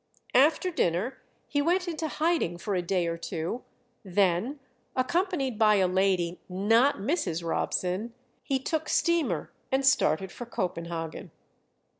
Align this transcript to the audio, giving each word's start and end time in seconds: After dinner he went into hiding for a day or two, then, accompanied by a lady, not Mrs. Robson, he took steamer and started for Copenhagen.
After 0.33 0.71
dinner 0.71 1.21
he 1.47 1.61
went 1.61 1.87
into 1.87 2.07
hiding 2.07 2.57
for 2.57 2.73
a 2.73 2.81
day 2.81 3.05
or 3.05 3.17
two, 3.19 3.63
then, 4.03 4.59
accompanied 4.95 5.59
by 5.59 5.75
a 5.75 5.87
lady, 5.87 6.41
not 6.49 6.95
Mrs. 6.95 7.47
Robson, 7.47 8.15
he 8.41 8.57
took 8.57 8.89
steamer 8.89 9.53
and 9.71 9.85
started 9.85 10.31
for 10.31 10.47
Copenhagen. 10.47 11.29